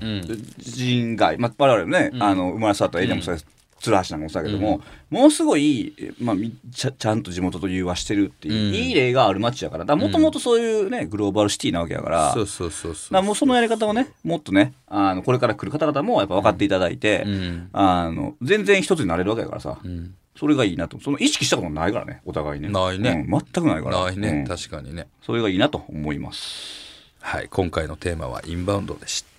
[0.58, 2.24] 人街、まあ、我々もね、うん。
[2.24, 3.48] あの生まれ育ったエリアもそうです
[3.82, 8.74] 鶴橋なんかもそうだけども、ものすごい、まあ、みちゃちゃんと地元と融和してるっていう、うん。
[8.74, 12.34] いい例がある街だからもともとそういうねグローバルシティなわけやから。
[12.34, 13.22] そうそうそうそう。
[13.22, 17.70] もうそのやり方をねもっとねあのこれから来る方々もやっぱ分かっていただいて、うん。
[17.74, 20.16] あの全然一つになれるわけやからさ、うん。
[20.38, 21.00] それがいいなと。
[21.00, 22.70] その意識したことないからねお互いね。
[22.70, 23.26] ないね。
[23.30, 24.04] うん全くないから。
[24.06, 24.48] ないね、うん。
[24.48, 25.08] 確かにね。
[25.22, 26.86] それがいいなと思います。
[27.22, 29.35] はい、今回のテーマはインバウンドでした。